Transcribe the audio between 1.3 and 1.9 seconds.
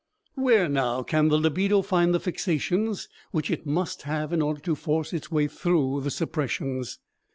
libido